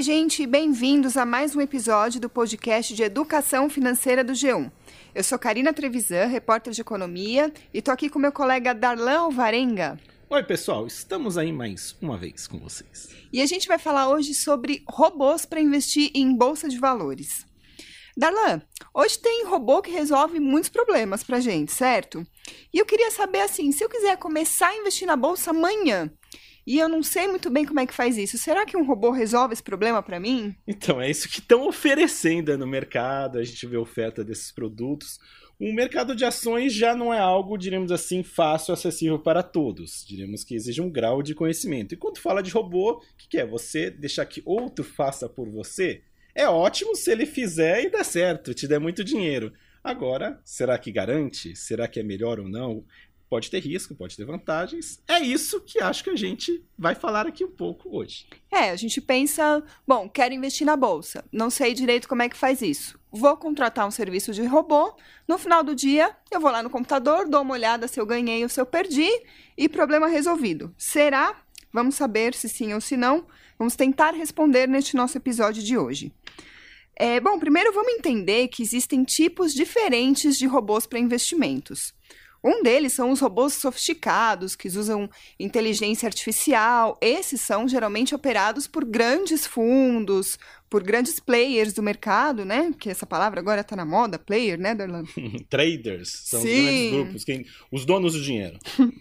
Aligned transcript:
Oi, 0.00 0.04
gente, 0.04 0.46
bem-vindos 0.46 1.14
a 1.18 1.26
mais 1.26 1.54
um 1.54 1.60
episódio 1.60 2.18
do 2.18 2.30
podcast 2.30 2.94
de 2.94 3.02
Educação 3.02 3.68
Financeira 3.68 4.24
do 4.24 4.32
G1. 4.32 4.72
Eu 5.14 5.22
sou 5.22 5.38
Karina 5.38 5.74
Trevisan, 5.74 6.24
repórter 6.24 6.72
de 6.72 6.80
economia, 6.80 7.52
e 7.70 7.82
tô 7.82 7.90
aqui 7.90 8.08
com 8.08 8.18
meu 8.18 8.32
colega 8.32 8.74
Darlan 8.74 9.18
Alvarenga. 9.18 10.00
Oi, 10.30 10.42
pessoal, 10.42 10.86
estamos 10.86 11.36
aí 11.36 11.52
mais 11.52 11.94
uma 12.00 12.16
vez 12.16 12.46
com 12.46 12.58
vocês. 12.58 13.10
E 13.30 13.42
a 13.42 13.46
gente 13.46 13.68
vai 13.68 13.78
falar 13.78 14.08
hoje 14.08 14.32
sobre 14.32 14.82
robôs 14.88 15.44
para 15.44 15.60
investir 15.60 16.10
em 16.14 16.34
bolsa 16.34 16.66
de 16.66 16.78
valores. 16.78 17.44
Darlan, 18.16 18.62
hoje 18.94 19.18
tem 19.18 19.44
robô 19.44 19.82
que 19.82 19.90
resolve 19.90 20.40
muitos 20.40 20.70
problemas 20.70 21.22
pra 21.22 21.40
gente, 21.40 21.72
certo? 21.72 22.26
E 22.72 22.78
eu 22.78 22.86
queria 22.86 23.10
saber 23.10 23.42
assim, 23.42 23.70
se 23.70 23.84
eu 23.84 23.88
quiser 23.90 24.16
começar 24.16 24.68
a 24.68 24.76
investir 24.78 25.06
na 25.06 25.14
bolsa 25.14 25.50
amanhã, 25.50 26.10
e 26.70 26.78
eu 26.78 26.88
não 26.88 27.02
sei 27.02 27.26
muito 27.26 27.50
bem 27.50 27.64
como 27.64 27.80
é 27.80 27.86
que 27.86 27.92
faz 27.92 28.16
isso. 28.16 28.38
Será 28.38 28.64
que 28.64 28.76
um 28.76 28.86
robô 28.86 29.10
resolve 29.10 29.54
esse 29.54 29.62
problema 29.62 30.00
para 30.00 30.20
mim? 30.20 30.54
Então, 30.68 31.02
é 31.02 31.10
isso 31.10 31.28
que 31.28 31.40
estão 31.40 31.66
oferecendo 31.66 32.56
no 32.56 32.64
mercado. 32.64 33.38
A 33.38 33.42
gente 33.42 33.66
vê 33.66 33.76
oferta 33.76 34.22
desses 34.22 34.52
produtos. 34.52 35.18
O 35.58 35.74
mercado 35.74 36.14
de 36.14 36.24
ações 36.24 36.72
já 36.72 36.94
não 36.94 37.12
é 37.12 37.18
algo, 37.18 37.58
diremos 37.58 37.90
assim, 37.90 38.22
fácil, 38.22 38.72
acessível 38.72 39.18
para 39.18 39.42
todos. 39.42 40.04
Diremos 40.06 40.44
que 40.44 40.54
exige 40.54 40.80
um 40.80 40.88
grau 40.88 41.24
de 41.24 41.34
conhecimento. 41.34 41.92
E 41.92 41.96
quando 41.96 42.18
fala 42.18 42.40
de 42.40 42.52
robô, 42.52 42.92
o 42.92 43.02
que, 43.28 43.36
é? 43.36 43.44
Você 43.44 43.90
deixar 43.90 44.24
que 44.26 44.40
outro 44.46 44.84
faça 44.84 45.28
por 45.28 45.50
você? 45.50 46.02
É 46.36 46.48
ótimo 46.48 46.94
se 46.94 47.10
ele 47.10 47.26
fizer 47.26 47.82
e 47.82 47.90
der 47.90 48.04
certo, 48.04 48.54
te 48.54 48.68
der 48.68 48.78
muito 48.78 49.02
dinheiro. 49.02 49.52
Agora, 49.82 50.38
será 50.44 50.78
que 50.78 50.92
garante? 50.92 51.56
Será 51.56 51.88
que 51.88 51.98
é 51.98 52.02
melhor 52.04 52.38
ou 52.38 52.48
não? 52.48 52.84
Pode 53.30 53.48
ter 53.48 53.60
risco, 53.60 53.94
pode 53.94 54.16
ter 54.16 54.24
vantagens. 54.24 55.00
É 55.06 55.20
isso 55.20 55.60
que 55.60 55.80
acho 55.80 56.02
que 56.02 56.10
a 56.10 56.16
gente 56.16 56.64
vai 56.76 56.96
falar 56.96 57.28
aqui 57.28 57.44
um 57.44 57.50
pouco 57.50 57.96
hoje. 57.96 58.26
É, 58.50 58.70
a 58.70 58.76
gente 58.76 59.00
pensa, 59.00 59.62
bom, 59.86 60.08
quero 60.08 60.34
investir 60.34 60.66
na 60.66 60.74
bolsa, 60.74 61.24
não 61.30 61.48
sei 61.48 61.72
direito 61.72 62.08
como 62.08 62.22
é 62.22 62.28
que 62.28 62.36
faz 62.36 62.60
isso. 62.60 62.98
Vou 63.12 63.36
contratar 63.36 63.86
um 63.86 63.90
serviço 63.92 64.32
de 64.32 64.44
robô. 64.44 64.96
No 65.28 65.38
final 65.38 65.62
do 65.62 65.76
dia, 65.76 66.10
eu 66.28 66.40
vou 66.40 66.50
lá 66.50 66.60
no 66.60 66.68
computador, 66.68 67.28
dou 67.28 67.42
uma 67.42 67.54
olhada 67.54 67.86
se 67.86 68.00
eu 68.00 68.04
ganhei 68.04 68.42
ou 68.42 68.48
se 68.48 68.60
eu 68.60 68.66
perdi 68.66 69.08
e 69.56 69.68
problema 69.68 70.08
resolvido. 70.08 70.74
Será? 70.76 71.40
Vamos 71.72 71.94
saber 71.94 72.34
se 72.34 72.48
sim 72.48 72.74
ou 72.74 72.80
se 72.80 72.96
não. 72.96 73.26
Vamos 73.56 73.76
tentar 73.76 74.12
responder 74.12 74.66
neste 74.66 74.96
nosso 74.96 75.16
episódio 75.16 75.62
de 75.62 75.78
hoje. 75.78 76.12
É, 76.96 77.20
bom, 77.20 77.38
primeiro 77.38 77.72
vamos 77.72 77.92
entender 77.94 78.48
que 78.48 78.62
existem 78.62 79.04
tipos 79.04 79.54
diferentes 79.54 80.36
de 80.36 80.46
robôs 80.46 80.84
para 80.84 80.98
investimentos. 80.98 81.94
Um 82.42 82.62
deles 82.62 82.92
são 82.94 83.10
os 83.10 83.20
robôs 83.20 83.54
sofisticados, 83.54 84.56
que 84.56 84.68
usam 84.68 85.08
inteligência 85.38 86.06
artificial. 86.06 86.98
Esses 87.00 87.40
são 87.40 87.68
geralmente 87.68 88.14
operados 88.14 88.66
por 88.66 88.84
grandes 88.84 89.46
fundos, 89.46 90.38
por 90.70 90.82
grandes 90.82 91.20
players 91.20 91.74
do 91.74 91.82
mercado, 91.82 92.44
né? 92.44 92.72
Que 92.78 92.88
essa 92.88 93.04
palavra 93.04 93.40
agora 93.40 93.60
está 93.60 93.76
na 93.76 93.84
moda, 93.84 94.18
player, 94.18 94.58
né, 94.58 94.74
Darlan? 94.74 95.04
Traders, 95.50 96.22
são 96.24 96.40
Sim. 96.40 96.48
os 96.48 96.62
grandes 96.62 96.90
grupos, 96.92 97.24
quem, 97.24 97.46
os 97.70 97.84
donos 97.84 98.14
do 98.14 98.22
dinheiro. 98.22 98.58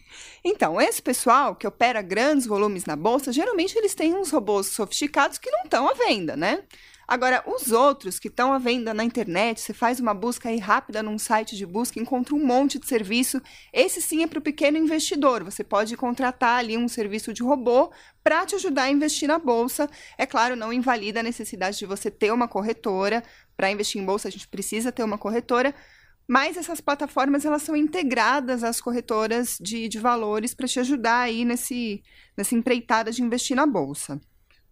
então, 0.43 0.81
esse 0.81 1.01
pessoal 1.01 1.55
que 1.55 1.67
opera 1.67 2.01
grandes 2.01 2.45
volumes 2.45 2.85
na 2.85 2.95
bolsa, 2.95 3.31
geralmente 3.31 3.77
eles 3.77 3.95
têm 3.95 4.15
uns 4.15 4.31
robôs 4.31 4.67
sofisticados 4.67 5.37
que 5.37 5.51
não 5.51 5.63
estão 5.63 5.87
à 5.87 5.93
venda, 5.93 6.35
né? 6.35 6.63
Agora, 7.11 7.43
os 7.47 7.71
outros 7.71 8.19
que 8.19 8.27
estão 8.27 8.53
à 8.53 8.59
venda 8.59 8.93
na 8.93 9.03
internet, 9.03 9.59
você 9.59 9.73
faz 9.73 9.99
uma 9.99 10.13
busca 10.13 10.47
aí 10.47 10.59
rápida 10.59 11.01
num 11.01 11.17
site 11.17 11.57
de 11.57 11.65
busca, 11.65 11.99
encontra 11.99 12.35
um 12.35 12.45
monte 12.45 12.77
de 12.77 12.85
serviço. 12.85 13.41
Esse 13.73 13.99
sim 13.99 14.21
é 14.21 14.27
para 14.27 14.37
o 14.37 14.41
pequeno 14.43 14.77
investidor. 14.77 15.43
Você 15.43 15.63
pode 15.63 15.97
contratar 15.97 16.59
ali 16.59 16.77
um 16.77 16.87
serviço 16.87 17.33
de 17.33 17.41
robô 17.41 17.91
para 18.23 18.45
te 18.45 18.53
ajudar 18.53 18.83
a 18.83 18.91
investir 18.91 19.27
na 19.27 19.39
bolsa. 19.39 19.89
É 20.19 20.27
claro, 20.27 20.55
não 20.55 20.71
invalida 20.71 21.21
a 21.21 21.23
necessidade 21.23 21.79
de 21.79 21.87
você 21.87 22.11
ter 22.11 22.31
uma 22.31 22.47
corretora. 22.47 23.23
Para 23.57 23.71
investir 23.71 23.99
em 23.99 24.05
bolsa, 24.05 24.27
a 24.27 24.31
gente 24.31 24.47
precisa 24.47 24.91
ter 24.91 25.01
uma 25.01 25.17
corretora. 25.17 25.73
Mas 26.27 26.57
essas 26.57 26.79
plataformas 26.79 27.43
elas 27.43 27.63
são 27.63 27.75
integradas 27.75 28.63
às 28.63 28.79
corretoras 28.79 29.57
de, 29.59 29.89
de 29.89 29.97
valores 29.97 30.53
para 30.53 30.67
te 30.67 30.79
ajudar 30.79 31.21
aí 31.21 31.43
nesse, 31.43 32.03
nessa 32.37 32.53
empreitada 32.53 33.11
de 33.11 33.23
investir 33.23 33.57
na 33.57 33.65
bolsa. 33.65 34.21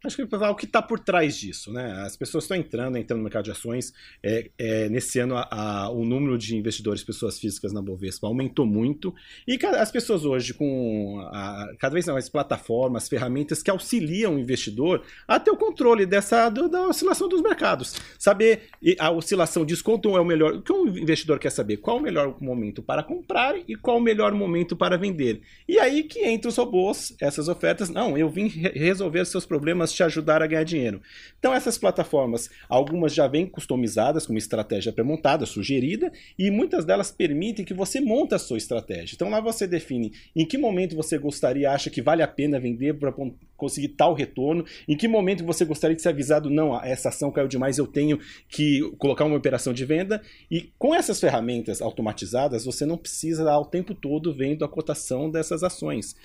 Acho 0.07 0.15
que 0.15 0.23
o 0.23 0.55
que 0.55 0.65
está 0.65 0.81
por 0.81 0.99
trás 0.99 1.37
disso, 1.37 1.71
né? 1.71 2.03
As 2.05 2.15
pessoas 2.15 2.45
estão 2.45 2.55
entrando, 2.55 2.97
entrando 2.97 3.17
no 3.17 3.23
mercado 3.23 3.43
de 3.45 3.51
ações. 3.51 3.93
É, 4.23 4.49
é, 4.57 4.89
nesse 4.89 5.19
ano, 5.19 5.35
a, 5.35 5.47
a, 5.51 5.89
o 5.89 6.05
número 6.05 6.37
de 6.37 6.55
investidores, 6.55 7.03
pessoas 7.03 7.37
físicas 7.37 7.73
na 7.73 7.81
Bovespa, 7.81 8.25
aumentou 8.25 8.65
muito. 8.65 9.13
E 9.45 9.59
as 9.65 9.91
pessoas 9.91 10.23
hoje, 10.23 10.53
com 10.53 11.19
a, 11.31 11.73
cada 11.77 11.93
vez 11.93 12.05
mais 12.07 12.29
plataformas, 12.29 13.09
ferramentas 13.09 13.61
que 13.61 13.69
auxiliam 13.69 14.35
o 14.35 14.39
investidor 14.39 15.03
a 15.27 15.39
ter 15.39 15.51
o 15.51 15.57
controle 15.57 16.05
dessa 16.05 16.49
do, 16.49 16.69
da 16.69 16.87
oscilação 16.87 17.27
dos 17.27 17.41
mercados. 17.41 17.95
Saber 18.17 18.69
a 18.97 19.11
oscilação 19.11 19.65
quanto 19.83 20.15
é 20.15 20.21
o 20.21 20.25
melhor. 20.25 20.55
O 20.55 20.61
que 20.61 20.71
um 20.71 20.87
investidor 20.87 21.37
quer 21.37 21.51
saber? 21.51 21.77
Qual 21.77 21.97
o 21.97 22.01
melhor 22.01 22.35
momento 22.41 22.81
para 22.81 23.03
comprar 23.03 23.55
e 23.67 23.75
qual 23.75 23.97
o 23.97 24.01
melhor 24.01 24.33
momento 24.33 24.75
para 24.75 24.97
vender. 24.97 25.41
E 25.67 25.79
aí 25.79 26.03
que 26.03 26.25
entra 26.25 26.49
os 26.49 26.57
robôs, 26.57 27.15
essas 27.19 27.47
ofertas. 27.47 27.89
Não, 27.89 28.17
eu 28.17 28.29
vim 28.29 28.47
resolver 28.47 29.25
seus 29.25 29.45
problemas 29.45 29.93
te 29.97 30.03
ajudar 30.03 30.41
a 30.41 30.47
ganhar 30.47 30.63
dinheiro. 30.63 31.01
Então 31.39 31.53
essas 31.53 31.77
plataformas, 31.77 32.49
algumas 32.69 33.13
já 33.13 33.27
vêm 33.27 33.45
customizadas 33.47 34.25
com 34.25 34.33
uma 34.33 34.39
estratégia 34.39 34.93
pré-montada, 34.93 35.45
sugerida, 35.45 36.11
e 36.37 36.49
muitas 36.51 36.85
delas 36.85 37.11
permitem 37.11 37.65
que 37.65 37.73
você 37.73 37.99
monte 37.99 38.35
a 38.35 38.39
sua 38.39 38.57
estratégia. 38.57 39.15
Então 39.15 39.29
lá 39.29 39.41
você 39.41 39.67
define 39.67 40.13
em 40.35 40.45
que 40.45 40.57
momento 40.57 40.95
você 40.95 41.17
gostaria, 41.17 41.71
acha 41.71 41.89
que 41.89 42.01
vale 42.01 42.21
a 42.21 42.27
pena 42.27 42.59
vender 42.59 42.93
para 42.93 43.13
conseguir 43.55 43.89
tal 43.89 44.13
retorno, 44.13 44.63
em 44.87 44.95
que 44.95 45.07
momento 45.07 45.43
você 45.43 45.65
gostaria 45.65 45.95
de 45.95 46.01
ser 46.01 46.09
avisado, 46.09 46.49
não, 46.49 46.79
essa 46.83 47.09
ação 47.09 47.31
caiu 47.31 47.47
demais, 47.47 47.77
eu 47.77 47.87
tenho 47.87 48.19
que 48.47 48.81
colocar 48.99 49.25
uma 49.25 49.35
operação 49.35 49.73
de 49.73 49.83
venda. 49.83 50.21
E 50.49 50.71
com 50.77 50.93
essas 50.93 51.19
ferramentas 51.19 51.81
automatizadas, 51.81 52.65
você 52.65 52.85
não 52.85 52.97
precisa 52.97 53.41
estar 53.41 53.57
o 53.57 53.65
tempo 53.65 53.95
todo 53.95 54.33
vendo 54.33 54.63
a 54.63 54.69
cotação 54.69 55.29
dessas 55.29 55.63
ações. 55.63 56.15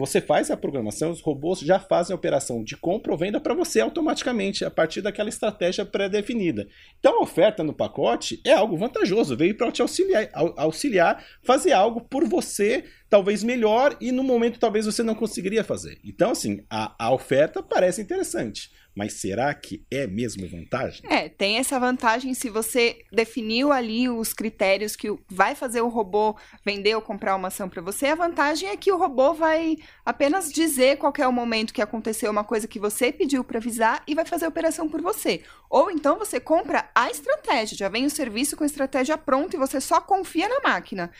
Você 0.00 0.18
faz 0.18 0.50
a 0.50 0.56
programação, 0.56 1.10
os 1.10 1.20
robôs 1.20 1.60
já 1.60 1.78
fazem 1.78 2.14
a 2.14 2.16
operação 2.16 2.64
de 2.64 2.74
compra 2.74 3.12
ou 3.12 3.18
venda 3.18 3.38
para 3.38 3.52
você 3.52 3.80
automaticamente, 3.80 4.64
a 4.64 4.70
partir 4.70 5.02
daquela 5.02 5.28
estratégia 5.28 5.84
pré-definida. 5.84 6.66
Então 6.98 7.18
a 7.18 7.22
oferta 7.22 7.62
no 7.62 7.74
pacote 7.74 8.40
é 8.42 8.52
algo 8.54 8.78
vantajoso, 8.78 9.36
veio 9.36 9.54
para 9.54 9.70
te 9.70 9.82
auxiliar, 9.82 10.30
auxiliar, 10.56 11.22
fazer 11.42 11.72
algo 11.72 12.00
por 12.00 12.24
você, 12.24 12.84
talvez 13.10 13.44
melhor, 13.44 13.94
e 14.00 14.10
no 14.10 14.22
momento 14.22 14.58
talvez 14.58 14.86
você 14.86 15.02
não 15.02 15.14
conseguiria 15.14 15.62
fazer. 15.62 15.98
Então, 16.02 16.30
assim, 16.30 16.64
a, 16.70 16.94
a 16.98 17.12
oferta 17.12 17.62
parece 17.62 18.00
interessante. 18.00 18.70
Mas 18.94 19.14
será 19.14 19.54
que 19.54 19.84
é 19.90 20.06
mesmo 20.06 20.48
vantagem? 20.48 21.02
É, 21.08 21.28
tem 21.28 21.58
essa 21.58 21.78
vantagem 21.78 22.34
se 22.34 22.50
você 22.50 23.04
definiu 23.12 23.72
ali 23.72 24.08
os 24.08 24.32
critérios 24.32 24.96
que 24.96 25.08
vai 25.28 25.54
fazer 25.54 25.80
o 25.80 25.88
robô 25.88 26.36
vender 26.64 26.94
ou 26.94 27.02
comprar 27.02 27.36
uma 27.36 27.48
ação 27.48 27.68
para 27.68 27.82
você. 27.82 28.06
A 28.06 28.14
vantagem 28.14 28.68
é 28.68 28.76
que 28.76 28.92
o 28.92 28.98
robô 28.98 29.32
vai 29.32 29.76
apenas 30.04 30.52
dizer 30.52 30.98
qual 30.98 31.12
é 31.18 31.26
o 31.26 31.32
momento 31.32 31.72
que 31.72 31.82
aconteceu 31.82 32.30
uma 32.30 32.44
coisa 32.44 32.66
que 32.66 32.78
você 32.78 33.12
pediu 33.12 33.44
para 33.44 33.58
avisar 33.58 34.02
e 34.06 34.14
vai 34.14 34.24
fazer 34.24 34.46
a 34.46 34.48
operação 34.48 34.88
por 34.88 35.00
você. 35.00 35.42
Ou 35.68 35.90
então 35.90 36.18
você 36.18 36.40
compra 36.40 36.90
a 36.94 37.10
estratégia, 37.10 37.76
já 37.76 37.88
vem 37.88 38.04
o 38.04 38.10
serviço 38.10 38.56
com 38.56 38.64
a 38.64 38.66
estratégia 38.66 39.16
pronta 39.16 39.56
e 39.56 39.58
você 39.58 39.80
só 39.80 40.00
confia 40.00 40.48
na 40.48 40.60
máquina. 40.60 41.10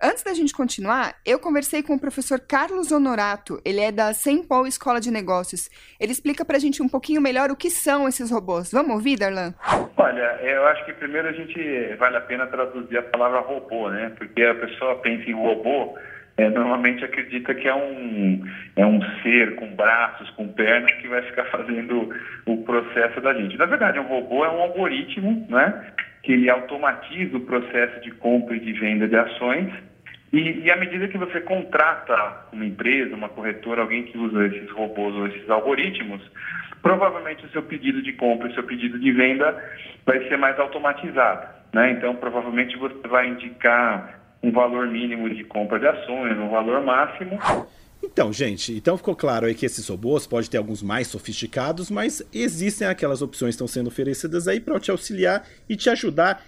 Antes 0.00 0.22
da 0.22 0.32
gente 0.32 0.54
continuar, 0.54 1.16
eu 1.26 1.40
conversei 1.40 1.82
com 1.82 1.94
o 1.94 1.98
professor 1.98 2.38
Carlos 2.38 2.92
Honorato, 2.92 3.60
ele 3.64 3.80
é 3.80 3.90
da 3.90 4.14
St. 4.14 4.46
Paul 4.46 4.64
Escola 4.64 5.00
de 5.00 5.10
Negócios. 5.10 5.68
Ele 5.98 6.12
explica 6.12 6.44
pra 6.44 6.60
gente 6.60 6.80
um 6.80 6.88
pouquinho 6.88 7.20
melhor 7.20 7.50
o 7.50 7.56
que 7.56 7.68
são 7.68 8.06
esses 8.06 8.30
robôs. 8.30 8.70
Vamos 8.70 8.92
ouvir, 8.94 9.18
Darlan? 9.18 9.52
Olha, 9.96 10.38
eu 10.40 10.64
acho 10.68 10.84
que 10.84 10.92
primeiro 10.92 11.26
a 11.26 11.32
gente 11.32 11.96
vale 11.98 12.16
a 12.16 12.20
pena 12.20 12.46
traduzir 12.46 12.96
a 12.96 13.02
palavra 13.02 13.40
robô, 13.40 13.90
né? 13.90 14.12
Porque 14.16 14.40
a 14.40 14.54
pessoa 14.54 15.00
pensa 15.00 15.28
em 15.28 15.34
robô, 15.34 15.98
é, 16.36 16.48
normalmente 16.48 17.04
acredita 17.04 17.52
que 17.52 17.66
é 17.66 17.74
um, 17.74 18.40
é 18.76 18.86
um 18.86 19.00
ser 19.24 19.56
com 19.56 19.74
braços, 19.74 20.30
com 20.30 20.46
pernas, 20.46 20.94
que 21.02 21.08
vai 21.08 21.22
ficar 21.22 21.46
fazendo 21.50 22.08
o 22.46 22.58
processo 22.58 23.20
da 23.20 23.34
gente. 23.34 23.58
Na 23.58 23.66
verdade, 23.66 23.98
um 23.98 24.06
robô 24.06 24.44
é 24.44 24.48
um 24.48 24.62
algoritmo, 24.62 25.44
né? 25.50 25.90
Que 26.22 26.34
ele 26.34 26.48
automatiza 26.48 27.36
o 27.36 27.40
processo 27.40 28.00
de 28.00 28.12
compra 28.12 28.54
e 28.54 28.60
de 28.60 28.72
venda 28.74 29.08
de 29.08 29.16
ações 29.16 29.87
e, 30.32 30.60
e 30.64 30.70
à 30.70 30.76
medida 30.76 31.08
que 31.08 31.16
você 31.16 31.40
contrata 31.40 32.46
uma 32.52 32.64
empresa, 32.64 33.14
uma 33.14 33.28
corretora, 33.28 33.82
alguém 33.82 34.04
que 34.04 34.18
usa 34.18 34.46
esses 34.46 34.70
robôs 34.70 35.14
ou 35.14 35.26
esses 35.26 35.48
algoritmos, 35.48 36.20
provavelmente 36.82 37.46
o 37.46 37.50
seu 37.50 37.62
pedido 37.62 38.02
de 38.02 38.12
compra 38.12 38.48
o 38.48 38.54
seu 38.54 38.62
pedido 38.62 38.98
de 38.98 39.12
venda 39.12 39.56
vai 40.04 40.26
ser 40.28 40.36
mais 40.36 40.58
automatizado. 40.58 41.46
Né? 41.72 41.92
Então, 41.92 42.14
provavelmente 42.16 42.76
você 42.76 43.08
vai 43.08 43.28
indicar 43.28 44.20
um 44.42 44.52
valor 44.52 44.86
mínimo 44.86 45.28
de 45.30 45.44
compra 45.44 45.78
de 45.78 45.86
ações, 45.86 46.38
um 46.38 46.48
valor 46.48 46.82
máximo. 46.82 47.38
Então, 48.02 48.32
gente, 48.32 48.72
então 48.72 48.96
ficou 48.96 49.16
claro 49.16 49.46
aí 49.46 49.54
que 49.54 49.66
esses 49.66 49.88
robôs 49.88 50.26
pode 50.26 50.48
ter 50.48 50.56
alguns 50.56 50.82
mais 50.82 51.08
sofisticados, 51.08 51.90
mas 51.90 52.22
existem 52.32 52.86
aquelas 52.86 53.22
opções 53.22 53.50
que 53.50 53.54
estão 53.54 53.66
sendo 53.66 53.88
oferecidas 53.88 54.46
aí 54.46 54.60
para 54.60 54.78
te 54.78 54.90
auxiliar 54.90 55.44
e 55.68 55.74
te 55.74 55.90
ajudar 55.90 56.44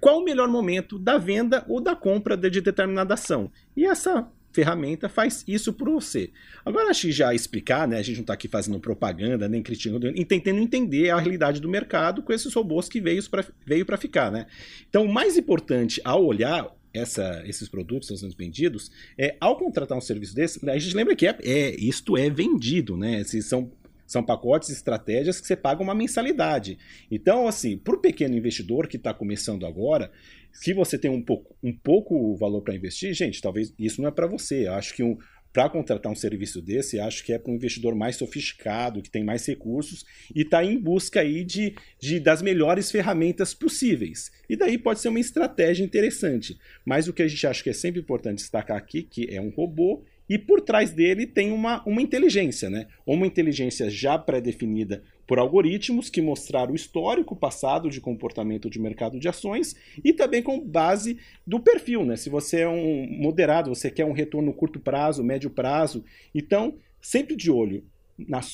qual 0.00 0.20
o 0.20 0.24
melhor 0.24 0.48
momento 0.48 0.98
da 0.98 1.18
venda 1.18 1.64
ou 1.68 1.80
da 1.80 1.94
compra 1.94 2.36
de 2.36 2.60
determinada 2.60 3.14
ação. 3.14 3.50
E 3.76 3.84
essa 3.84 4.28
ferramenta 4.52 5.08
faz 5.08 5.44
isso 5.46 5.72
por 5.72 5.88
você. 5.88 6.30
Agora, 6.64 6.90
acho 6.90 7.02
que 7.02 7.12
já 7.12 7.32
explicar, 7.34 7.86
né? 7.86 7.98
A 7.98 8.02
gente 8.02 8.16
não 8.16 8.22
está 8.22 8.34
aqui 8.34 8.48
fazendo 8.48 8.80
propaganda, 8.80 9.48
nem 9.48 9.62
criticando, 9.62 10.12
tentando 10.24 10.58
entender 10.58 11.10
a 11.10 11.18
realidade 11.18 11.60
do 11.60 11.68
mercado 11.68 12.22
com 12.22 12.32
esses 12.32 12.52
robôs 12.52 12.88
que 12.88 13.00
veio 13.00 13.86
para 13.86 13.96
ficar, 13.96 14.30
né? 14.30 14.46
Então, 14.88 15.04
o 15.04 15.12
mais 15.12 15.36
importante 15.36 16.00
ao 16.04 16.24
olhar 16.24 16.68
essa, 16.92 17.42
esses 17.46 17.68
produtos 17.68 18.10
estão 18.10 18.16
sendo 18.16 18.36
vendidos, 18.36 18.90
é, 19.16 19.36
ao 19.40 19.56
contratar 19.56 19.96
um 19.96 20.00
serviço 20.00 20.34
desse, 20.34 20.68
a 20.68 20.78
gente 20.78 20.96
lembra 20.96 21.14
que 21.14 21.26
é, 21.26 21.36
é 21.42 21.76
isto 21.76 22.16
é 22.16 22.28
vendido, 22.28 22.96
né? 22.96 23.20
Esses 23.20 23.46
são 23.46 23.70
são 24.10 24.24
pacotes, 24.24 24.70
estratégias 24.70 25.40
que 25.40 25.46
você 25.46 25.56
paga 25.56 25.82
uma 25.82 25.94
mensalidade. 25.94 26.78
Então, 27.10 27.46
assim, 27.46 27.78
para 27.78 27.94
o 27.94 28.00
pequeno 28.00 28.36
investidor 28.36 28.88
que 28.88 28.96
está 28.96 29.14
começando 29.14 29.64
agora, 29.64 30.10
se 30.52 30.72
você 30.72 30.98
tem 30.98 31.10
um 31.10 31.22
pouco, 31.22 31.54
um 31.62 31.72
pouco 31.72 32.34
valor 32.36 32.62
para 32.62 32.74
investir, 32.74 33.14
gente, 33.14 33.40
talvez 33.40 33.72
isso 33.78 34.02
não 34.02 34.08
é 34.08 34.12
para 34.12 34.26
você. 34.26 34.66
Eu 34.66 34.74
acho 34.74 34.94
que 34.94 35.02
um, 35.02 35.16
para 35.52 35.68
contratar 35.68 36.10
um 36.10 36.16
serviço 36.16 36.60
desse, 36.60 36.98
acho 36.98 37.24
que 37.24 37.32
é 37.32 37.38
para 37.38 37.52
um 37.52 37.54
investidor 37.54 37.94
mais 37.94 38.16
sofisticado, 38.16 39.02
que 39.02 39.10
tem 39.10 39.24
mais 39.24 39.46
recursos 39.46 40.04
e 40.34 40.42
está 40.42 40.64
em 40.64 40.78
busca 40.78 41.20
aí 41.20 41.44
de, 41.44 41.74
de, 42.00 42.18
das 42.18 42.42
melhores 42.42 42.90
ferramentas 42.90 43.54
possíveis. 43.54 44.30
E 44.48 44.56
daí 44.56 44.78
pode 44.78 45.00
ser 45.00 45.08
uma 45.08 45.20
estratégia 45.20 45.84
interessante. 45.84 46.58
Mas 46.84 47.08
o 47.08 47.12
que 47.12 47.22
a 47.22 47.28
gente 47.28 47.46
acha 47.46 47.62
que 47.62 47.70
é 47.70 47.74
sempre 47.74 48.00
importante 48.00 48.38
destacar 48.38 48.76
aqui, 48.76 49.02
que 49.02 49.28
é 49.30 49.40
um 49.40 49.50
robô 49.50 50.04
e 50.30 50.38
por 50.38 50.60
trás 50.60 50.92
dele 50.92 51.26
tem 51.26 51.50
uma, 51.50 51.82
uma 51.84 52.00
inteligência, 52.00 52.70
né? 52.70 52.86
Uma 53.04 53.26
inteligência 53.26 53.90
já 53.90 54.16
pré-definida 54.16 55.02
por 55.26 55.40
algoritmos 55.40 56.08
que 56.08 56.22
mostraram 56.22 56.72
o 56.72 56.76
histórico 56.76 57.34
passado 57.34 57.90
de 57.90 58.00
comportamento 58.00 58.70
de 58.70 58.78
mercado 58.78 59.18
de 59.18 59.28
ações 59.28 59.74
e 60.04 60.12
também 60.12 60.40
com 60.40 60.60
base 60.60 61.18
do 61.44 61.58
perfil, 61.58 62.04
né? 62.04 62.14
Se 62.14 62.30
você 62.30 62.60
é 62.60 62.68
um 62.68 63.08
moderado, 63.10 63.74
você 63.74 63.90
quer 63.90 64.04
um 64.04 64.12
retorno 64.12 64.54
curto 64.54 64.78
prazo, 64.78 65.24
médio 65.24 65.50
prazo, 65.50 66.04
então 66.32 66.78
sempre 67.02 67.34
de 67.34 67.50
olho 67.50 67.84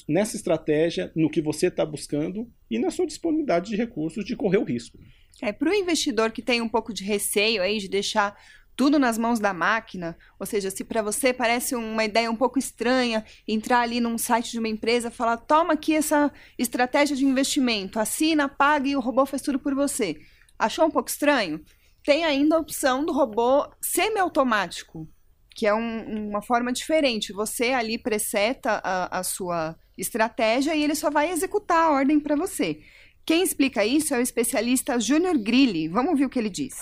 nessa 0.09 0.37
estratégia, 0.37 1.13
no 1.15 1.29
que 1.29 1.43
você 1.43 1.67
está 1.67 1.85
buscando 1.85 2.51
e 2.71 2.79
na 2.79 2.91
sua 2.91 3.07
disponibilidade 3.07 3.69
de 3.69 3.77
recursos 3.77 4.25
de 4.25 4.35
correr 4.35 4.59
o 4.59 4.65
risco. 4.65 4.99
É, 5.43 5.53
para 5.53 5.71
o 5.71 5.75
investidor 5.75 6.31
que 6.31 6.41
tem 6.41 6.63
um 6.63 6.69
pouco 6.69 6.95
de 6.95 7.05
receio 7.05 7.61
aí 7.61 7.79
de 7.79 7.89
deixar 7.89 8.35
tudo 8.77 8.99
nas 8.99 9.17
mãos 9.17 9.41
da 9.41 9.55
máquina, 9.55 10.17
ou 10.39 10.45
seja, 10.45 10.71
se 10.71 10.85
para 10.85 11.01
você 11.01 11.33
parece 11.33 11.75
uma 11.75 12.05
ideia 12.05 12.31
um 12.31 12.37
pouco 12.37 12.59
estranha 12.59 13.25
entrar 13.49 13.81
ali 13.81 14.01
num 14.01 14.19
site 14.19 14.53
de 14.53 14.59
uma 14.59 14.69
empresa, 14.69 15.11
falar: 15.11 15.39
"Toma 15.39 15.73
aqui 15.73 15.95
essa 15.95 16.31
estratégia 16.59 17.17
de 17.17 17.25
investimento, 17.25 17.99
assina, 17.99 18.49
paga 18.49 18.89
e 18.89 18.95
o 18.95 19.01
robô 19.01 19.25
faz 19.25 19.41
tudo 19.41 19.59
por 19.59 19.75
você". 19.75 20.21
Achou 20.59 20.85
um 20.87 20.91
pouco 20.91 21.09
estranho? 21.09 21.61
Tem 22.05 22.25
ainda 22.25 22.57
a 22.57 22.61
opção 22.61 23.05
do 23.05 23.13
robô 23.13 23.69
semiautomático, 23.81 25.09
que 25.51 25.67
é 25.67 25.75
um, 25.75 26.29
uma 26.29 26.43
forma 26.43 26.73
diferente. 26.73 27.33
Você 27.33 27.73
ali 27.73 27.99
preseta 27.99 28.81
a, 28.85 29.19
a 29.19 29.23
sua 29.25 29.75
estratégia 29.97 30.75
e 30.75 30.85
ele 30.85 30.95
só 30.95 31.11
vai 31.11 31.31
executar 31.31 31.79
a 31.79 31.91
ordem 31.91 32.21
para 32.21 32.37
você. 32.37 32.81
Quem 33.25 33.43
explica 33.43 33.85
isso 33.85 34.15
é 34.15 34.19
o 34.19 34.23
especialista 34.23 35.01
Júnior 35.01 35.37
Grilli. 35.37 35.89
Vamos 35.89 36.13
ouvir 36.13 36.27
o 36.27 36.29
que 36.29 36.39
ele 36.39 36.51
diz. 36.51 36.81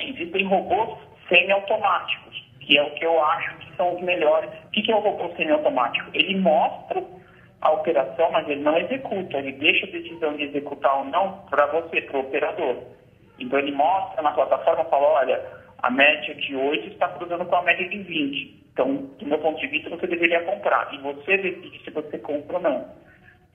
Existem 0.00 0.48
robôs 0.48 0.98
semiautomáticos, 1.28 2.42
que 2.60 2.78
é 2.78 2.82
o 2.82 2.90
que 2.94 3.04
eu 3.04 3.22
acho 3.22 3.56
que 3.58 3.76
são 3.76 3.94
os 3.94 4.02
melhores. 4.02 4.50
O 4.66 4.70
que 4.70 4.90
é 4.90 4.96
o 4.96 5.00
robô 5.00 5.34
semiautomático? 5.36 6.10
Ele 6.14 6.38
mostra 6.38 7.02
a 7.60 7.72
operação, 7.72 8.30
mas 8.32 8.48
ele 8.48 8.62
não 8.62 8.76
executa. 8.76 9.38
Ele 9.38 9.52
deixa 9.52 9.86
a 9.86 9.90
decisão 9.90 10.36
de 10.36 10.44
executar 10.44 10.98
ou 10.98 11.04
não 11.04 11.44
para 11.50 11.66
você, 11.66 12.00
para 12.02 12.18
o 12.18 12.20
operador. 12.20 12.76
Então 13.38 13.58
ele 13.58 13.72
mostra 13.72 14.22
na 14.22 14.32
plataforma, 14.32 14.84
fala, 14.84 15.06
olha, 15.06 15.42
a 15.82 15.90
média 15.90 16.34
de 16.34 16.56
8 16.56 16.88
está 16.88 17.08
cruzando 17.08 17.44
com 17.44 17.56
a 17.56 17.62
média 17.62 17.88
de 17.88 17.98
20. 17.98 18.64
Então, 18.72 18.96
do 19.18 19.26
meu 19.26 19.38
ponto 19.38 19.60
de 19.60 19.66
vista, 19.68 19.90
você 19.90 20.06
deveria 20.06 20.42
comprar. 20.44 20.92
E 20.92 20.98
você 20.98 21.36
decide 21.36 21.84
se 21.84 21.90
você 21.90 22.18
compra 22.18 22.56
ou 22.56 22.62
não. 22.62 22.88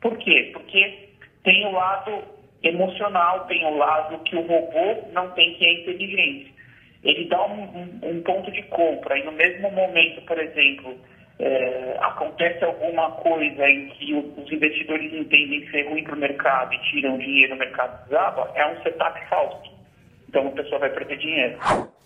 Por 0.01 0.17
quê? 0.17 0.51
Porque 0.53 1.09
tem 1.43 1.65
o 1.65 1.71
lado 1.71 2.23
emocional, 2.63 3.45
tem 3.47 3.65
o 3.65 3.77
lado 3.77 4.19
que 4.19 4.35
o 4.35 4.41
robô 4.41 5.09
não 5.11 5.31
tem, 5.31 5.53
que 5.55 5.65
é 5.65 5.69
a 5.69 5.73
inteligência 5.73 6.58
ele 7.03 7.27
dá 7.29 7.45
um, 7.45 7.63
um, 7.63 7.99
um 8.03 8.23
ponto 8.23 8.51
de 8.51 8.63
compra 8.63 9.17
e 9.17 9.23
no 9.23 9.31
mesmo 9.31 9.71
momento, 9.71 10.21
por 10.25 10.37
exemplo, 10.37 10.97
é, 11.39 11.97
acontece 12.01 12.63
alguma 12.63 13.11
coisa 13.11 13.65
em 13.69 13.87
que 13.89 14.13
os 14.13 14.51
investidores 14.51 15.13
entendem 15.13 15.65
ser 15.69 15.89
ruim 15.89 16.03
para 16.03 16.15
o 16.15 16.19
mercado 16.19 16.73
e 16.73 16.91
tiram 16.91 17.17
dinheiro 17.17 17.53
do 17.53 17.59
mercado 17.59 18.03
desaba, 18.05 18.51
é 18.55 18.65
um 18.67 18.81
setup 18.83 19.29
falso. 19.29 19.71
Então 20.27 20.47
a 20.47 20.51
pessoa 20.51 20.79
vai 20.79 20.89
perder 20.89 21.17
dinheiro. 21.17 21.57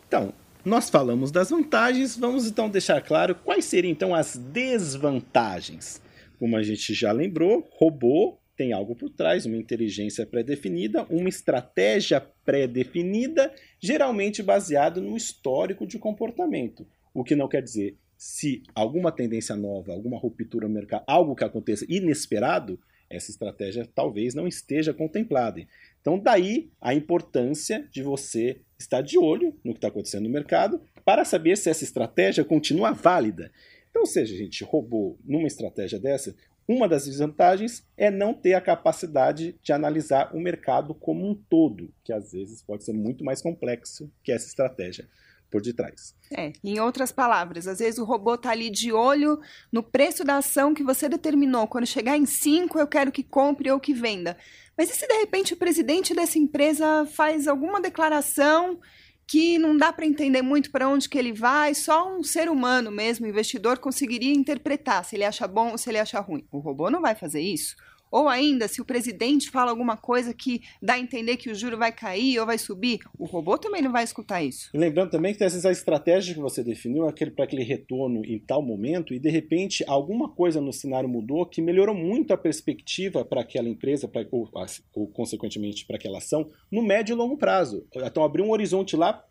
Então, 0.08 0.32
nós 0.64 0.90
falamos 0.90 1.32
das 1.32 1.50
vantagens, 1.50 2.16
vamos 2.16 2.48
então 2.48 2.70
deixar 2.70 3.02
claro 3.02 3.34
quais 3.36 3.66
seriam 3.66 3.92
então 3.92 4.14
as 4.14 4.38
desvantagens. 4.38 6.02
Como 6.38 6.56
a 6.56 6.62
gente 6.62 6.94
já 6.94 7.12
lembrou, 7.12 7.68
robô 7.72 8.38
tem 8.56 8.72
algo 8.74 8.96
por 8.96 9.10
trás, 9.10 9.46
uma 9.46 9.58
inteligência 9.58 10.26
pré-definida, 10.26 11.04
uma 11.10 11.30
estratégia 11.30 12.22
pré-definida, 12.46 13.54
geralmente 13.80 14.44
baseado 14.44 15.02
no 15.02 15.18
histórico 15.18 15.88
de 15.88 15.98
comportamento. 15.98 16.86
O 17.14 17.24
que 17.24 17.36
não 17.36 17.48
quer 17.48 17.62
dizer 17.62 17.98
se 18.18 18.64
alguma 18.74 19.12
tendência 19.12 19.54
nova, 19.56 19.92
alguma 19.92 20.18
ruptura 20.18 20.68
no 20.68 20.74
mercado, 20.74 21.04
algo 21.06 21.36
que 21.36 21.44
aconteça 21.44 21.86
inesperado, 21.90 22.80
essa 23.10 23.32
estratégia 23.32 23.88
talvez 23.94 24.34
não 24.34 24.48
esteja 24.48 24.94
contemplada. 24.94 25.68
Então, 26.00 26.18
daí 26.18 26.70
a 26.80 26.94
importância 26.94 27.88
de 27.92 28.02
você 28.02 28.62
estar 28.80 29.02
de 29.02 29.18
olho 29.18 29.54
no 29.64 29.74
que 29.74 29.78
está 29.78 29.90
acontecendo 29.90 30.24
no 30.24 30.30
mercado 30.30 30.82
para 31.04 31.26
saber 31.26 31.58
se 31.58 31.70
essa 31.70 31.84
estratégia 31.84 32.46
continua 32.46 32.92
válida. 32.92 33.52
Então, 33.90 34.06
seja 34.06 34.34
a 34.34 34.38
gente 34.38 34.64
roubou 34.64 35.20
numa 35.24 35.48
estratégia 35.48 36.00
dessa, 36.00 36.36
uma 36.68 36.88
das 36.88 37.06
desvantagens 37.06 37.86
é 37.98 38.10
não 38.10 38.34
ter 38.34 38.54
a 38.54 38.62
capacidade 38.62 39.56
de 39.62 39.74
analisar 39.74 40.34
o 40.34 40.40
mercado 40.40 40.94
como 40.94 41.30
um 41.30 41.36
todo, 41.36 41.94
que 42.04 42.14
às 42.14 42.32
vezes 42.32 42.62
pode 42.62 42.84
ser 42.84 42.94
muito 42.94 43.24
mais 43.24 43.42
complexo 43.42 44.12
que 44.24 44.32
essa 44.32 44.48
estratégia 44.48 45.08
por 45.54 45.62
detrás. 45.62 46.16
É, 46.36 46.52
em 46.64 46.80
outras 46.80 47.12
palavras, 47.12 47.68
às 47.68 47.78
vezes 47.78 48.00
o 48.00 48.04
robô 48.04 48.34
está 48.34 48.50
ali 48.50 48.72
de 48.72 48.92
olho 48.92 49.40
no 49.72 49.84
preço 49.84 50.24
da 50.24 50.38
ação 50.38 50.74
que 50.74 50.84
você 50.84 51.08
determinou. 51.08 51.68
Quando 51.68 51.86
chegar 51.86 52.18
em 52.18 52.26
5, 52.26 52.80
eu 52.80 52.88
quero 52.88 53.12
que 53.12 53.22
compre 53.22 53.70
ou 53.70 53.80
que 53.80 53.94
venda. 53.94 54.36
Mas 54.76 54.90
e 54.90 54.96
se 54.96 55.08
de 55.08 55.14
repente 55.14 55.54
o 55.54 55.58
presidente 55.58 56.16
dessa 56.16 56.40
empresa 56.40 57.06
faz 57.06 57.48
alguma 57.48 57.80
declaração 57.80 58.80
que 59.28 59.58
não 59.58 59.76
dá 59.78 59.92
para 59.92 60.06
entender 60.06 60.42
muito 60.42 60.72
para 60.72 60.88
onde 60.88 61.08
que 61.08 61.18
ele 61.18 61.32
vai, 61.32 61.74
só 61.74 62.14
um 62.16 62.24
ser 62.24 62.50
humano 62.50 62.92
mesmo, 62.92 63.26
investidor, 63.26 63.80
conseguiria 63.80 64.34
interpretar 64.34 65.04
se 65.06 65.16
ele 65.16 65.24
acha 65.24 65.48
bom 65.48 65.72
ou 65.72 65.78
se 65.78 65.90
ele 65.90 66.00
acha 66.00 66.20
ruim. 66.20 66.46
O 66.52 66.60
robô 66.60 66.90
não 66.90 67.02
vai 67.02 67.16
fazer 67.16 67.42
isso. 67.42 67.76
Ou 68.14 68.30
ainda, 68.30 68.68
se 68.68 68.80
o 68.80 68.86
presidente 68.86 69.50
fala 69.50 69.72
alguma 69.72 69.98
coisa 69.98 70.36
que 70.36 70.62
dá 70.80 70.94
a 70.94 71.00
entender 71.00 71.36
que 71.36 71.50
o 71.50 71.56
juro 71.56 71.80
vai 71.80 71.92
cair 71.92 72.38
ou 72.38 72.46
vai 72.46 72.60
subir, 72.60 73.00
o 73.18 73.26
robô 73.26 73.58
também 73.58 73.82
não 73.82 73.92
vai 73.92 74.04
escutar 74.04 74.44
isso. 74.44 74.70
lembrando 74.72 75.10
também 75.10 75.34
que 75.34 75.40
tem 75.40 75.48
essa 75.48 75.72
estratégia 75.72 76.36
que 76.36 76.40
você 76.40 76.64
definiu 76.64 77.08
aquele, 77.08 77.32
para 77.32 77.46
aquele 77.46 77.64
retorno 77.64 78.24
em 78.24 78.38
tal 78.38 78.62
momento, 78.62 79.16
e 79.16 79.20
de 79.20 79.32
repente 79.32 79.84
alguma 79.88 80.30
coisa 80.30 80.62
no 80.62 80.72
cenário 80.72 81.10
mudou 81.10 81.44
que 81.44 81.60
melhorou 81.60 81.96
muito 81.96 82.32
a 82.32 82.38
perspectiva 82.38 83.26
para 83.26 83.42
aquela 83.42 83.68
empresa, 83.68 84.08
pra, 84.08 84.24
ou, 84.30 84.48
ou 84.94 85.08
consequentemente 85.08 85.84
para 85.88 85.96
aquela 85.96 86.20
ação, 86.20 86.52
no 86.72 86.84
médio 86.84 87.14
e 87.14 87.18
longo 87.18 87.36
prazo. 87.36 87.84
Então 87.96 88.24
abriu 88.24 88.46
um 88.46 88.52
horizonte 88.52 88.96
lá 88.96 89.26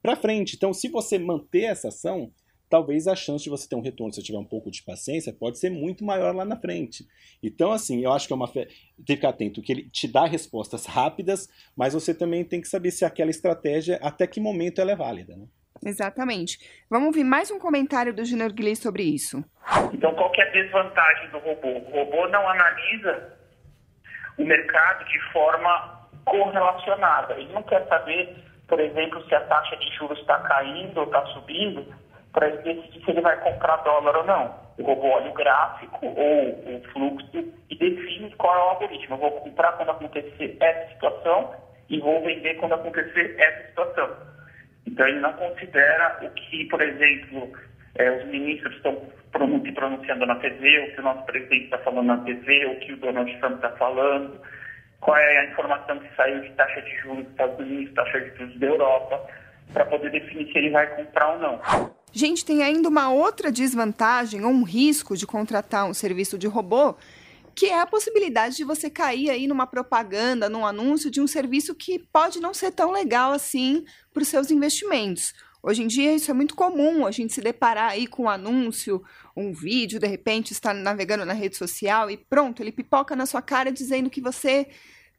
para 0.00 0.16
frente. 0.16 0.56
Então, 0.56 0.72
se 0.72 0.88
você 0.88 1.18
manter 1.18 1.64
essa 1.64 1.88
ação, 1.88 2.30
talvez 2.70 3.08
a 3.08 3.16
chance 3.16 3.42
de 3.42 3.50
você 3.50 3.68
ter 3.68 3.74
um 3.74 3.82
retorno, 3.82 4.12
se 4.12 4.22
tiver 4.22 4.38
um 4.38 4.44
pouco 4.44 4.70
de 4.70 4.82
paciência, 4.82 5.32
pode 5.32 5.58
ser 5.58 5.70
muito 5.70 6.04
maior 6.04 6.34
lá 6.34 6.44
na 6.44 6.56
frente. 6.56 7.04
Então, 7.42 7.72
assim, 7.72 8.02
eu 8.02 8.12
acho 8.12 8.28
que 8.28 8.32
é 8.32 8.36
uma. 8.36 8.48
Tem 8.48 8.66
que 9.04 9.16
ficar 9.16 9.30
atento, 9.30 9.60
que 9.60 9.72
ele 9.72 9.90
te 9.90 10.06
dá 10.06 10.24
respostas 10.24 10.86
rápidas, 10.86 11.48
mas 11.76 11.92
você 11.92 12.14
também 12.14 12.44
tem 12.44 12.60
que 12.60 12.68
saber 12.68 12.92
se 12.92 13.04
aquela 13.04 13.30
estratégia, 13.30 13.98
até 14.00 14.26
que 14.26 14.40
momento 14.40 14.80
ela 14.80 14.92
é 14.92 14.96
válida, 14.96 15.36
né? 15.36 15.46
Exatamente. 15.84 16.58
Vamos 16.88 17.08
ouvir 17.08 17.24
mais 17.24 17.50
um 17.50 17.58
comentário 17.58 18.14
do 18.14 18.24
Junior 18.24 18.52
Guilherme 18.52 18.76
sobre 18.76 19.02
isso. 19.02 19.42
Então, 19.92 20.14
qual 20.14 20.30
é 20.36 20.42
a 20.42 20.50
desvantagem 20.50 21.30
do 21.30 21.38
robô? 21.38 21.68
O 21.68 21.90
robô 21.90 22.28
não 22.28 22.46
analisa 22.48 23.38
o 24.38 24.44
mercado 24.44 25.04
de 25.06 25.32
forma 25.32 26.08
correlacionada. 26.26 27.34
Ele 27.34 27.52
não 27.52 27.62
quer 27.62 27.86
saber, 27.88 28.36
por 28.68 28.78
exemplo, 28.78 29.26
se 29.26 29.34
a 29.34 29.40
taxa 29.46 29.76
de 29.76 29.90
juros 29.96 30.18
está 30.18 30.38
caindo 30.40 30.98
ou 30.98 31.04
está 31.04 31.24
subindo 31.28 31.86
para 32.32 32.48
decidir 32.48 33.04
se 33.04 33.10
ele 33.10 33.20
vai 33.20 33.38
comprar 33.40 33.76
dólar 33.78 34.16
ou 34.16 34.24
não. 34.24 34.54
O 34.78 34.82
robô 34.82 35.08
olha 35.08 35.30
o 35.30 35.34
gráfico 35.34 36.06
ou 36.06 36.76
o 36.76 36.82
fluxo 36.92 37.52
e 37.68 37.76
define 37.76 38.30
qual 38.36 38.54
é 38.54 38.58
o 38.58 38.68
algoritmo. 38.70 39.16
Eu 39.16 39.20
vou 39.20 39.30
comprar 39.32 39.72
quando 39.72 39.90
acontecer 39.90 40.56
essa 40.60 40.92
situação 40.92 41.54
e 41.88 41.98
vou 41.98 42.22
vender 42.22 42.54
quando 42.54 42.74
acontecer 42.74 43.34
essa 43.38 43.68
situação. 43.68 44.10
Então, 44.86 45.06
ele 45.06 45.20
não 45.20 45.32
considera 45.34 46.18
o 46.22 46.30
que, 46.30 46.64
por 46.66 46.80
exemplo, 46.80 47.52
é, 47.96 48.10
os 48.10 48.24
ministros 48.26 48.74
estão 48.76 48.94
se 48.94 49.72
pronunciando 49.72 50.26
na 50.26 50.36
TV, 50.36 50.78
o 50.78 50.94
que 50.94 51.00
o 51.00 51.04
nosso 51.04 51.24
presidente 51.24 51.64
está 51.64 51.78
falando 51.78 52.06
na 52.06 52.18
TV, 52.18 52.66
o 52.66 52.80
que 52.80 52.92
o 52.92 52.96
Donald 52.96 53.38
Trump 53.38 53.56
está 53.56 53.70
falando, 53.70 54.40
qual 55.00 55.16
é 55.16 55.38
a 55.38 55.44
informação 55.46 55.98
que 55.98 56.14
saiu 56.16 56.40
de 56.40 56.50
taxa 56.52 56.82
de 56.82 56.96
juros 56.98 57.24
dos 57.24 57.30
Estados 57.32 57.58
Unidos, 57.58 57.94
taxa 57.94 58.20
de 58.20 58.36
juros 58.36 58.58
da 58.58 58.66
Europa, 58.66 59.26
para 59.72 59.84
poder 59.86 60.10
definir 60.10 60.50
se 60.50 60.58
ele 60.58 60.70
vai 60.70 60.86
comprar 60.96 61.34
ou 61.34 61.38
não. 61.38 61.60
Gente, 62.12 62.44
tem 62.44 62.62
ainda 62.62 62.88
uma 62.88 63.10
outra 63.12 63.52
desvantagem 63.52 64.44
ou 64.44 64.50
um 64.50 64.64
risco 64.64 65.16
de 65.16 65.26
contratar 65.26 65.88
um 65.88 65.94
serviço 65.94 66.36
de 66.36 66.48
robô, 66.48 66.96
que 67.54 67.66
é 67.66 67.80
a 67.80 67.86
possibilidade 67.86 68.56
de 68.56 68.64
você 68.64 68.90
cair 68.90 69.30
aí 69.30 69.46
numa 69.46 69.66
propaganda, 69.66 70.48
num 70.48 70.66
anúncio 70.66 71.10
de 71.10 71.20
um 71.20 71.26
serviço 71.26 71.74
que 71.74 72.00
pode 72.12 72.40
não 72.40 72.52
ser 72.52 72.72
tão 72.72 72.90
legal 72.90 73.32
assim 73.32 73.84
para 74.12 74.22
os 74.22 74.28
seus 74.28 74.50
investimentos. 74.50 75.32
Hoje 75.62 75.82
em 75.82 75.86
dia 75.86 76.14
isso 76.14 76.30
é 76.30 76.34
muito 76.34 76.56
comum, 76.56 77.06
a 77.06 77.10
gente 77.10 77.32
se 77.32 77.40
deparar 77.40 77.90
aí 77.90 78.06
com 78.06 78.24
um 78.24 78.28
anúncio, 78.30 79.02
um 79.36 79.52
vídeo, 79.52 80.00
de 80.00 80.06
repente 80.06 80.52
está 80.52 80.72
navegando 80.72 81.24
na 81.24 81.34
rede 81.34 81.56
social 81.56 82.10
e 82.10 82.16
pronto, 82.16 82.62
ele 82.62 82.72
pipoca 82.72 83.14
na 83.14 83.26
sua 83.26 83.42
cara 83.42 83.70
dizendo 83.70 84.08
que 84.08 84.22
você 84.22 84.66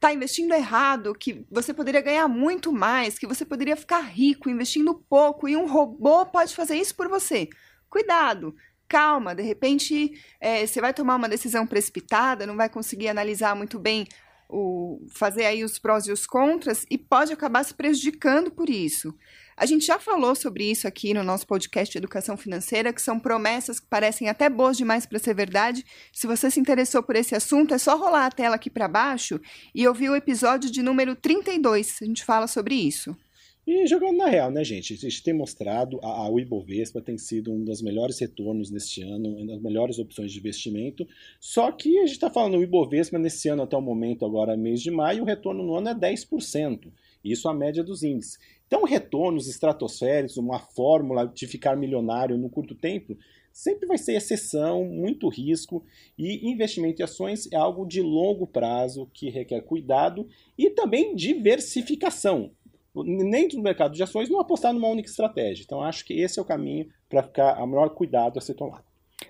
está 0.02 0.12
investindo 0.12 0.52
errado, 0.52 1.14
que 1.14 1.46
você 1.48 1.72
poderia 1.72 2.00
ganhar 2.00 2.26
muito 2.26 2.72
mais, 2.72 3.16
que 3.16 3.26
você 3.26 3.44
poderia 3.44 3.76
ficar 3.76 4.00
rico 4.00 4.50
investindo 4.50 4.92
pouco 5.08 5.48
e 5.48 5.56
um 5.56 5.68
robô 5.68 6.26
pode 6.26 6.56
fazer 6.56 6.74
isso 6.74 6.96
por 6.96 7.08
você. 7.08 7.48
Cuidado, 7.88 8.52
calma, 8.88 9.32
de 9.32 9.42
repente 9.42 10.20
é, 10.40 10.66
você 10.66 10.80
vai 10.80 10.92
tomar 10.92 11.14
uma 11.14 11.28
decisão 11.28 11.64
precipitada, 11.64 12.44
não 12.48 12.56
vai 12.56 12.68
conseguir 12.68 13.08
analisar 13.08 13.54
muito 13.54 13.78
bem 13.78 14.08
o, 14.52 15.00
fazer 15.08 15.46
aí 15.46 15.64
os 15.64 15.78
prós 15.78 16.06
e 16.06 16.12
os 16.12 16.26
contras 16.26 16.84
e 16.90 16.98
pode 16.98 17.32
acabar 17.32 17.64
se 17.64 17.72
prejudicando 17.72 18.50
por 18.50 18.68
isso. 18.68 19.14
A 19.56 19.64
gente 19.64 19.86
já 19.86 19.98
falou 19.98 20.34
sobre 20.34 20.70
isso 20.70 20.86
aqui 20.86 21.14
no 21.14 21.22
nosso 21.22 21.46
podcast 21.46 21.96
Educação 21.96 22.36
Financeira, 22.36 22.92
que 22.92 23.00
são 23.00 23.18
promessas 23.18 23.80
que 23.80 23.86
parecem 23.86 24.28
até 24.28 24.48
boas 24.48 24.76
demais 24.76 25.06
para 25.06 25.18
ser 25.18 25.34
verdade. 25.34 25.84
Se 26.12 26.26
você 26.26 26.50
se 26.50 26.60
interessou 26.60 27.02
por 27.02 27.16
esse 27.16 27.34
assunto, 27.34 27.74
é 27.74 27.78
só 27.78 27.96
rolar 27.96 28.26
a 28.26 28.30
tela 28.30 28.56
aqui 28.56 28.70
para 28.70 28.88
baixo 28.88 29.40
e 29.74 29.86
ouvir 29.86 30.10
o 30.10 30.16
episódio 30.16 30.70
de 30.70 30.82
número 30.82 31.14
32. 31.14 31.98
A 32.02 32.04
gente 32.04 32.24
fala 32.24 32.46
sobre 32.46 32.74
isso. 32.74 33.16
E 33.64 33.86
jogando 33.86 34.16
na 34.16 34.26
real, 34.26 34.50
né, 34.50 34.64
gente? 34.64 34.92
A 34.92 34.96
gente 34.96 35.22
tem 35.22 35.32
mostrado, 35.32 36.00
a, 36.02 36.26
a, 36.26 36.40
Ibovespa 36.40 37.00
tem 37.00 37.16
sido 37.16 37.52
um 37.52 37.62
dos 37.62 37.80
melhores 37.80 38.18
retornos 38.18 38.72
neste 38.72 39.02
ano, 39.02 39.36
uma 39.36 39.46
das 39.46 39.62
melhores 39.62 40.00
opções 40.00 40.32
de 40.32 40.38
investimento. 40.40 41.06
Só 41.38 41.70
que 41.70 41.96
a 41.98 42.06
gente 42.06 42.14
está 42.14 42.28
falando 42.28 42.56
o 42.56 42.62
Ibovespa 42.64 43.20
nesse 43.20 43.48
ano 43.48 43.62
até 43.62 43.76
o 43.76 43.80
momento, 43.80 44.26
agora 44.26 44.56
mês 44.56 44.82
de 44.82 44.90
maio, 44.90 45.22
o 45.22 45.26
retorno 45.26 45.62
no 45.62 45.76
ano 45.76 45.90
é 45.90 45.94
10%. 45.94 46.92
Isso 47.24 47.48
a 47.48 47.54
média 47.54 47.84
dos 47.84 48.02
índices. 48.02 48.36
Então, 48.66 48.82
retornos 48.82 49.46
estratosféricos, 49.46 50.36
uma 50.36 50.58
fórmula 50.58 51.24
de 51.24 51.46
ficar 51.46 51.76
milionário 51.76 52.36
no 52.36 52.50
curto 52.50 52.74
tempo, 52.74 53.16
sempre 53.52 53.86
vai 53.86 53.96
ser 53.96 54.14
exceção, 54.14 54.84
muito 54.84 55.28
risco, 55.28 55.84
e 56.18 56.50
investimento 56.50 57.00
em 57.00 57.04
ações 57.04 57.48
é 57.52 57.56
algo 57.56 57.86
de 57.86 58.02
longo 58.02 58.44
prazo 58.44 59.08
que 59.14 59.30
requer 59.30 59.60
cuidado 59.60 60.26
e 60.58 60.68
também 60.68 61.14
diversificação 61.14 62.50
nem 62.94 63.48
do 63.48 63.60
mercado 63.60 63.94
de 63.94 64.02
ações 64.02 64.28
não 64.28 64.40
apostar 64.40 64.72
numa 64.72 64.88
única 64.88 65.08
estratégia. 65.08 65.62
Então, 65.64 65.82
acho 65.82 66.04
que 66.04 66.14
esse 66.14 66.38
é 66.38 66.42
o 66.42 66.44
caminho 66.44 66.88
para 67.08 67.22
ficar 67.22 67.54
a 67.54 67.66
maior 67.66 67.90
cuidado 67.90 68.38
a 68.38 68.40
ser 68.40 68.54
tomado. 68.54 68.84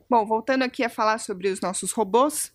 Bom, 0.08 0.24
voltando 0.26 0.62
aqui 0.62 0.82
a 0.82 0.88
falar 0.88 1.18
sobre 1.18 1.48
os 1.48 1.60
nossos 1.60 1.92
robôs, 1.92 2.52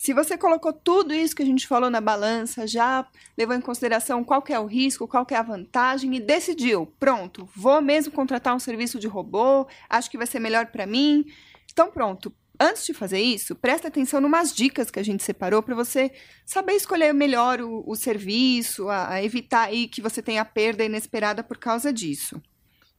se 0.00 0.14
você 0.14 0.38
colocou 0.38 0.72
tudo 0.72 1.12
isso 1.12 1.36
que 1.36 1.42
a 1.42 1.46
gente 1.46 1.68
falou 1.68 1.90
na 1.90 2.00
balança, 2.00 2.66
já 2.66 3.06
levou 3.36 3.54
em 3.54 3.60
consideração 3.60 4.24
qual 4.24 4.42
é 4.48 4.58
o 4.58 4.64
risco, 4.64 5.06
qual 5.06 5.26
é 5.30 5.34
a 5.34 5.42
vantagem 5.42 6.16
e 6.16 6.20
decidiu, 6.20 6.86
pronto, 6.98 7.46
vou 7.54 7.82
mesmo 7.82 8.10
contratar 8.10 8.56
um 8.56 8.58
serviço 8.58 8.98
de 8.98 9.06
robô, 9.06 9.66
acho 9.90 10.10
que 10.10 10.16
vai 10.16 10.26
ser 10.26 10.40
melhor 10.40 10.68
para 10.68 10.86
mim. 10.86 11.26
Então 11.70 11.90
pronto, 11.90 12.34
Antes 12.62 12.84
de 12.84 12.92
fazer 12.92 13.20
isso, 13.20 13.56
presta 13.56 13.88
atenção 13.88 14.20
numas 14.20 14.54
dicas 14.54 14.90
que 14.90 15.00
a 15.00 15.02
gente 15.02 15.22
separou 15.22 15.62
para 15.62 15.74
você 15.74 16.12
saber 16.44 16.74
escolher 16.74 17.14
melhor 17.14 17.58
o, 17.62 17.82
o 17.86 17.96
serviço, 17.96 18.86
a, 18.90 19.14
a, 19.14 19.24
evitar 19.24 19.68
aí 19.68 19.88
que 19.88 20.02
você 20.02 20.20
tenha 20.20 20.44
perda 20.44 20.84
inesperada 20.84 21.42
por 21.42 21.56
causa 21.56 21.90
disso. 21.90 22.38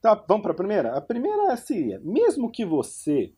Tá, 0.02 0.16
vamos 0.28 0.42
para 0.42 0.54
a 0.54 0.56
primeira? 0.56 0.98
A 0.98 1.02
primeira 1.02 1.56
seria, 1.58 2.02
mesmo 2.04 2.52
que 2.52 2.66
você, 2.66 3.34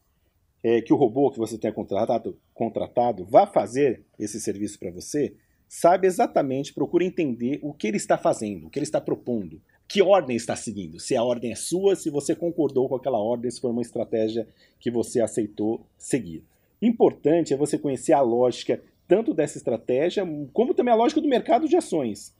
é, 0.63 0.81
que 0.81 0.93
o 0.93 0.95
robô 0.95 1.29
que 1.29 1.37
você 1.37 1.57
tenha 1.57 1.73
contratado, 1.73 2.39
contratado 2.53 3.25
vá 3.25 3.45
fazer 3.45 4.05
esse 4.17 4.39
serviço 4.39 4.79
para 4.79 4.91
você, 4.91 5.35
saiba 5.67 6.05
exatamente, 6.05 6.73
procure 6.73 7.05
entender 7.05 7.59
o 7.61 7.73
que 7.73 7.85
ele 7.85 7.97
está 7.97 8.17
fazendo, 8.17 8.67
o 8.67 8.69
que 8.69 8.79
ele 8.79 8.85
está 8.85 9.01
propondo 9.01 9.61
que 9.87 10.01
ordem 10.01 10.35
está 10.35 10.55
seguindo, 10.55 10.99
se 10.99 11.15
a 11.15 11.23
ordem 11.23 11.51
é 11.51 11.55
sua, 11.55 11.95
se 11.95 12.09
você 12.09 12.35
concordou 12.35 12.89
com 12.89 12.95
aquela 12.95 13.19
ordem, 13.19 13.51
se 13.51 13.61
foi 13.61 13.71
uma 13.71 13.81
estratégia 13.81 14.47
que 14.79 14.89
você 14.89 15.21
aceitou 15.21 15.85
seguir. 15.97 16.43
Importante 16.81 17.53
é 17.53 17.57
você 17.57 17.77
conhecer 17.77 18.13
a 18.13 18.21
lógica 18.21 18.81
tanto 19.07 19.33
dessa 19.33 19.57
estratégia, 19.57 20.25
como 20.53 20.73
também 20.73 20.93
a 20.93 20.97
lógica 20.97 21.21
do 21.21 21.27
mercado 21.27 21.67
de 21.67 21.75
ações. 21.75 22.33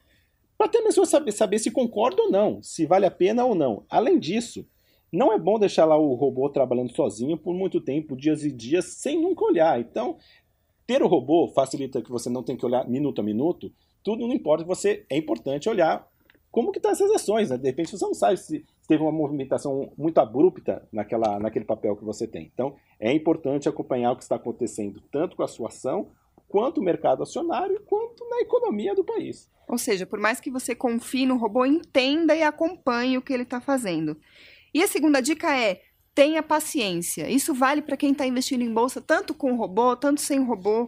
Para 0.58 0.68
até 0.68 0.82
mesmo 0.82 1.06
saber, 1.06 1.32
saber 1.32 1.60
se 1.60 1.72
concorda 1.72 2.22
ou 2.22 2.32
não, 2.32 2.62
se 2.64 2.86
vale 2.86 3.06
a 3.06 3.12
pena 3.12 3.46
ou 3.46 3.54
não. 3.54 3.86
Além 3.90 4.18
disso, 4.18 4.66
não 5.12 5.32
é 5.32 5.38
bom 5.38 5.60
deixar 5.60 5.86
lá 5.86 5.98
o 5.98 6.14
robô 6.16 6.50
trabalhando 6.50 6.96
sozinho 6.96 7.38
por 7.38 7.54
muito 7.54 7.80
tempo, 7.80 8.16
dias 8.16 8.44
e 8.44 8.52
dias, 8.52 8.86
sem 8.86 9.22
nunca 9.22 9.46
olhar. 9.46 9.80
Então, 9.80 10.18
ter 10.88 11.04
o 11.04 11.08
robô 11.08 11.48
facilita 11.50 12.02
que 12.02 12.10
você 12.10 12.30
não 12.30 12.44
tenha 12.44 12.58
que 12.58 12.66
olhar 12.66 12.88
minuto 12.88 13.20
a 13.20 13.24
minuto. 13.24 13.72
Tudo 14.04 14.28
não 14.28 14.34
importa, 14.34 14.64
você 14.64 15.06
é 15.10 15.18
importante 15.18 15.70
olhar 15.70 16.08
como 16.54 16.72
que 16.72 16.78
estão 16.78 16.92
tá 16.92 16.96
essas 16.96 17.10
ações, 17.10 17.50
né? 17.50 17.58
De 17.58 17.66
repente 17.66 17.98
você 17.98 18.06
não 18.06 18.14
sabe 18.14 18.38
se 18.38 18.64
teve 18.88 19.02
uma 19.02 19.12
movimentação 19.12 19.92
muito 19.98 20.20
abrupta 20.20 20.88
naquela, 20.94 21.40
naquele 21.40 21.66
papel 21.66 21.96
que 21.96 22.06
você 22.06 22.28
tem. 22.28 22.52
Então, 22.54 22.76
é 23.00 23.12
importante 23.12 23.68
acompanhar 23.68 24.12
o 24.12 24.16
que 24.16 24.22
está 24.22 24.36
acontecendo, 24.36 25.02
tanto 25.12 25.36
com 25.36 25.42
a 25.42 25.48
sua 25.48 25.70
ação, 25.70 26.12
quanto 26.48 26.80
o 26.80 26.84
mercado 26.84 27.24
acionário, 27.24 27.82
quanto 27.88 28.24
na 28.30 28.40
economia 28.42 28.94
do 28.94 29.04
país. 29.04 29.50
Ou 29.68 29.80
seja, 29.80 30.06
por 30.06 30.20
mais 30.20 30.40
que 30.40 30.52
você 30.52 30.76
confie 30.76 31.26
no 31.26 31.38
robô, 31.38 31.66
entenda 31.66 32.36
e 32.36 32.44
acompanhe 32.44 33.18
o 33.18 33.22
que 33.24 33.34
ele 33.34 33.42
está 33.42 33.60
fazendo. 33.60 34.16
E 34.72 34.84
a 34.84 34.88
segunda 34.88 35.24
dica 35.24 35.60
é 35.60 35.82
tenha 36.14 36.44
paciência. 36.44 37.28
Isso 37.32 37.56
vale 37.56 37.82
para 37.82 37.98
quem 37.98 38.12
está 38.12 38.28
investindo 38.28 38.62
em 38.62 38.72
bolsa, 38.72 39.02
tanto 39.02 39.34
com 39.34 39.56
robô, 39.56 39.96
tanto 39.96 40.22
sem 40.22 40.44
robô. 40.44 40.88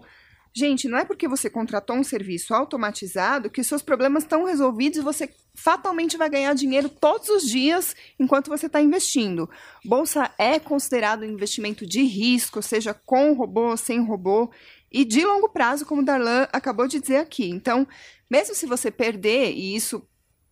Gente, 0.58 0.88
não 0.88 0.98
é 0.98 1.04
porque 1.04 1.28
você 1.28 1.50
contratou 1.50 1.98
um 1.98 2.04
serviço 2.04 2.54
automatizado 2.54 3.50
que 3.50 3.62
seus 3.62 3.82
problemas 3.82 4.24
estão 4.24 4.46
resolvidos 4.46 5.00
e 5.00 5.02
você 5.02 5.30
fatalmente 5.54 6.16
vai 6.16 6.30
ganhar 6.30 6.54
dinheiro 6.54 6.88
todos 6.88 7.28
os 7.28 7.44
dias 7.44 7.94
enquanto 8.18 8.48
você 8.48 8.68
está 8.68 8.80
investindo. 8.82 9.50
Bolsa 9.84 10.32
é 10.38 10.58
considerado 10.58 11.24
um 11.24 11.30
investimento 11.30 11.86
de 11.86 12.04
risco, 12.04 12.62
seja 12.62 12.94
com 12.94 13.34
robô 13.34 13.76
sem 13.76 14.00
robô, 14.00 14.50
e 14.90 15.04
de 15.04 15.26
longo 15.26 15.50
prazo, 15.50 15.86
como 15.86 16.02
o 16.02 16.06
Darlan 16.06 16.48
acabou 16.54 16.88
de 16.88 17.02
dizer 17.02 17.18
aqui. 17.18 17.50
Então, 17.50 17.86
mesmo 18.32 18.56
se 18.56 18.66
você 18.66 18.90
perder, 18.90 19.52
e 19.52 19.76
isso 19.76 20.08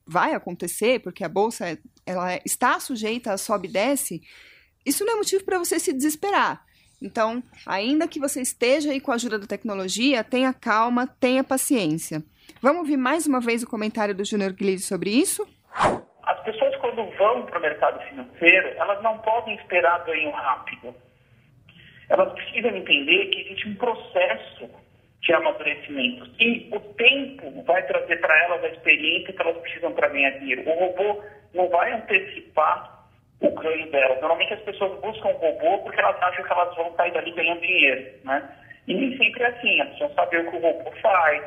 vai 0.05 0.33
acontecer, 0.33 0.99
porque 0.99 1.23
a 1.23 1.29
bolsa 1.29 1.79
ela 2.05 2.41
está 2.45 2.77
sujeita 2.77 3.31
a 3.31 3.37
sobe 3.37 3.69
e 3.69 3.71
desce, 3.71 4.21
isso 4.85 5.05
não 5.05 5.13
é 5.13 5.15
motivo 5.15 5.45
para 5.45 5.57
você 5.57 5.79
se 5.79 5.93
desesperar. 5.93 6.65
Então, 7.03 7.43
ainda 7.67 8.07
que 8.07 8.17
você 8.17 8.41
esteja 8.41 8.91
aí 8.91 9.01
com 9.01 9.11
a 9.11 9.15
ajuda 9.15 9.37
da 9.37 9.45
tecnologia, 9.45 10.23
tenha 10.23 10.53
calma, 10.53 11.05
tenha 11.05 11.43
paciência. 11.43 12.23
Vamos 12.61 12.79
ouvir 12.79 12.95
mais 12.95 13.27
uma 13.27 13.41
vez 13.41 13.61
o 13.61 13.69
comentário 13.69 14.15
do 14.15 14.23
Júnior 14.23 14.53
Guilherme 14.53 14.79
sobre 14.79 15.09
isso? 15.09 15.45
As 16.23 16.39
pessoas, 16.43 16.73
quando 16.77 17.03
vão 17.17 17.45
para 17.45 17.59
o 17.59 17.61
mercado 17.61 17.99
financeiro, 18.07 18.69
elas 18.77 19.03
não 19.03 19.17
podem 19.19 19.55
esperar 19.55 20.05
ganho 20.05 20.31
rápido. 20.31 20.95
Elas 22.07 22.31
precisam 22.33 22.71
entender 22.75 23.25
que 23.27 23.41
existe 23.41 23.67
um 23.67 23.75
processo 23.75 24.69
de 25.21 25.33
amadurecimento. 25.33 26.29
E 26.39 26.69
o 26.71 26.79
tempo 26.79 27.63
vai 27.63 27.85
trazer 27.85 28.17
para 28.21 28.43
elas 28.45 28.63
a 28.63 28.67
experiência 28.69 29.33
que 29.33 29.41
elas 29.41 29.57
precisam 29.57 29.91
para 29.91 30.07
ganhar 30.07 30.31
dinheiro. 30.39 30.63
O 30.69 30.73
robô 30.73 31.21
não 31.53 31.67
vai 31.69 31.91
antecipar 31.91 33.02
o 33.41 33.51
ganho 33.51 33.91
delas. 33.91 34.19
Normalmente 34.21 34.53
as 34.53 34.61
pessoas 34.61 34.99
buscam 35.01 35.29
o 35.29 35.37
robô 35.37 35.79
porque 35.79 35.99
elas 35.99 36.21
acham 36.21 36.43
que 36.43 36.51
elas 36.51 36.75
vão 36.75 36.93
sair 36.95 37.11
dali 37.11 37.31
ganhando 37.31 37.61
dinheiro, 37.61 38.11
né? 38.23 38.49
E 38.87 38.93
nem 38.93 39.17
sempre 39.17 39.43
é 39.43 39.47
assim, 39.47 39.79
elas 39.79 39.89
precisam 39.89 40.15
saber 40.15 40.39
o 40.41 40.51
que 40.51 40.57
o 40.57 40.59
robô 40.59 40.91
faz, 41.01 41.43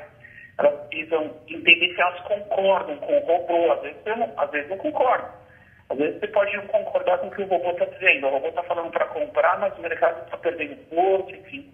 elas 0.59 0.89
precisam 0.89 1.31
entender 1.49 1.95
se 1.95 2.01
elas 2.01 2.21
concordam 2.21 2.97
com 2.97 3.17
o 3.17 3.27
robô, 3.27 3.73
às 3.73 3.83
vezes, 3.83 3.99
não, 4.07 4.33
às 4.37 4.51
vezes 4.51 4.71
não 4.71 4.79
concordam. 4.79 5.31
Às 5.89 5.99
vezes 5.99 6.19
você 6.19 6.27
pode 6.29 6.57
não 6.57 6.67
concordar 6.67 7.19
com 7.19 7.29
o 7.29 7.31
que 7.31 7.43
o 7.43 7.47
robô 7.47 7.71
está 7.71 7.85
dizendo, 7.85 8.27
o 8.27 8.31
robô 8.31 8.49
está 8.49 8.63
falando 8.65 8.91
para 8.91 9.07
comprar, 9.07 9.59
mas 9.61 9.77
o 9.79 9.83
mercado 9.83 10.25
está 10.25 10.37
perdendo 10.39 10.77
força, 10.89 11.37
enfim. 11.37 11.73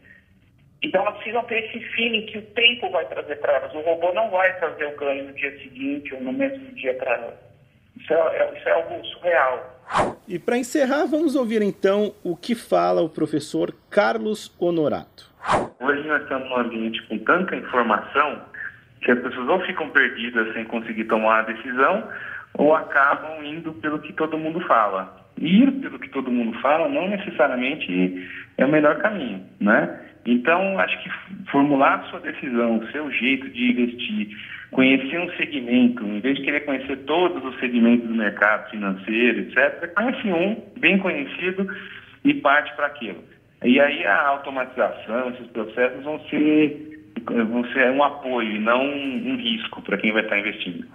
Então 0.82 1.02
elas 1.02 1.14
precisam 1.14 1.44
ter 1.44 1.64
esse 1.64 1.80
feeling 1.92 2.26
que 2.26 2.38
o 2.38 2.42
tempo 2.42 2.90
vai 2.90 3.06
trazer 3.06 3.36
para 3.36 3.54
elas. 3.54 3.72
O 3.72 3.80
robô 3.80 4.12
não 4.12 4.30
vai 4.30 4.52
trazer 4.58 4.84
o 4.84 4.96
ganho 4.96 5.24
no 5.24 5.32
dia 5.32 5.50
seguinte 5.60 6.12
ou 6.14 6.20
no 6.20 6.32
mesmo 6.32 6.74
dia 6.74 6.92
para 6.94 7.14
elas. 7.14 7.34
Isso 7.96 8.12
é, 8.12 8.58
isso 8.58 8.68
é 8.68 8.72
algo 8.72 9.04
surreal. 9.06 9.71
E 10.26 10.38
para 10.38 10.56
encerrar, 10.56 11.06
vamos 11.06 11.34
ouvir 11.36 11.62
então 11.62 12.14
o 12.22 12.36
que 12.36 12.54
fala 12.54 13.02
o 13.02 13.08
professor 13.08 13.74
Carlos 13.90 14.54
Honorato. 14.58 15.30
Hoje 15.80 16.06
nós 16.06 16.22
estamos 16.22 16.48
num 16.48 16.56
ambiente 16.56 17.02
com 17.08 17.18
tanta 17.18 17.56
informação 17.56 18.40
que 19.02 19.10
as 19.10 19.18
pessoas 19.20 19.48
ou 19.48 19.60
ficam 19.66 19.90
perdidas 19.90 20.52
sem 20.54 20.64
conseguir 20.64 21.04
tomar 21.04 21.40
a 21.40 21.42
decisão 21.42 22.08
ou 22.54 22.74
acabam 22.74 23.44
indo 23.44 23.72
pelo 23.74 23.98
que 23.98 24.12
todo 24.12 24.38
mundo 24.38 24.60
fala. 24.60 25.20
Ir 25.38 25.72
pelo 25.72 25.98
que 25.98 26.08
todo 26.10 26.30
mundo 26.30 26.58
fala 26.60 26.88
não 26.88 27.08
necessariamente 27.08 28.28
é 28.56 28.64
o 28.64 28.70
melhor 28.70 28.98
caminho, 28.98 29.44
né? 29.60 30.00
Então, 30.24 30.78
acho 30.78 31.02
que 31.02 31.10
formular 31.50 32.04
sua 32.10 32.20
decisão, 32.20 32.78
o 32.78 32.90
seu 32.92 33.10
jeito 33.10 33.48
de 33.50 33.70
investir, 33.70 34.36
conhecer 34.70 35.18
um 35.18 35.30
segmento, 35.36 36.04
em 36.04 36.20
vez 36.20 36.36
de 36.38 36.44
querer 36.44 36.60
conhecer 36.60 36.96
todos 36.98 37.44
os 37.44 37.58
segmentos 37.58 38.08
do 38.08 38.14
mercado 38.14 38.70
financeiro, 38.70 39.40
etc., 39.40 39.92
conhece 39.94 40.28
um, 40.28 40.62
bem 40.78 40.98
conhecido, 40.98 41.66
e 42.24 42.34
parte 42.34 42.74
para 42.76 42.86
aquilo. 42.86 43.22
E 43.64 43.80
aí 43.80 44.04
a 44.04 44.28
automatização, 44.28 45.30
esses 45.30 45.46
processos 45.48 46.02
vão 46.04 46.20
ser, 46.28 47.04
vão 47.26 47.64
ser 47.72 47.90
um 47.90 48.02
apoio 48.02 48.56
e 48.56 48.58
não 48.58 48.84
um 48.84 49.36
risco 49.36 49.82
para 49.82 49.98
quem 49.98 50.12
vai 50.12 50.22
estar 50.22 50.38
investindo. 50.38 50.86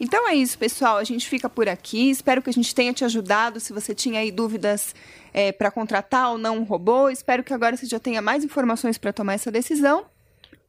Então 0.00 0.28
é 0.28 0.34
isso, 0.34 0.58
pessoal. 0.58 0.98
A 0.98 1.04
gente 1.04 1.28
fica 1.28 1.48
por 1.48 1.68
aqui. 1.68 2.08
Espero 2.10 2.40
que 2.40 2.48
a 2.48 2.52
gente 2.52 2.74
tenha 2.74 2.92
te 2.92 3.04
ajudado. 3.04 3.58
Se 3.58 3.72
você 3.72 3.94
tinha 3.94 4.20
aí 4.20 4.30
dúvidas 4.30 4.94
é, 5.32 5.52
para 5.52 5.70
contratar 5.70 6.32
ou 6.32 6.38
não 6.38 6.58
um 6.58 6.64
robô, 6.64 7.08
espero 7.08 7.44
que 7.44 7.52
agora 7.52 7.76
você 7.76 7.86
já 7.86 7.98
tenha 7.98 8.22
mais 8.22 8.44
informações 8.44 8.98
para 8.98 9.12
tomar 9.12 9.34
essa 9.34 9.50
decisão. 9.50 10.06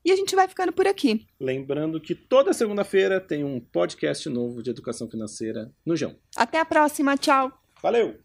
E 0.04 0.12
a 0.12 0.16
gente 0.16 0.36
vai 0.36 0.48
ficando 0.48 0.72
por 0.72 0.88
aqui. 0.88 1.28
Lembrando 1.40 2.00
que 2.00 2.16
toda 2.16 2.54
segunda-feira 2.54 3.20
tem 3.20 3.44
um 3.44 3.60
podcast 3.60 4.30
novo 4.30 4.64
de 4.64 4.70
educação 4.70 5.10
financeira 5.10 5.72
no 5.86 5.96
João. 5.96 6.16
Até 6.36 6.60
a 6.60 6.66
próxima. 6.66 7.18
Tchau. 7.18 7.52
Valeu! 7.82 8.18